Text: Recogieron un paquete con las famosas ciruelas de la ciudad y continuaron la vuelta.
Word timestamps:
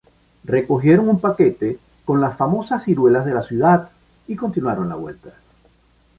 Recogieron 0.45 1.09
un 1.09 1.19
paquete 1.21 1.77
con 2.05 2.21
las 2.21 2.35
famosas 2.35 2.83
ciruelas 2.83 3.23
de 3.23 3.35
la 3.35 3.43
ciudad 3.43 3.91
y 4.27 4.35
continuaron 4.35 4.89
la 4.89 4.95
vuelta. 4.95 5.29